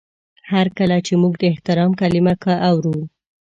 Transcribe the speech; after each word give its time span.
هر 0.51 0.67
کله 0.77 0.97
چې 1.07 1.13
موږ 1.21 1.33
د 1.37 1.43
احترام 1.53 1.91
کلمه 2.01 2.33
اورو 2.69 2.97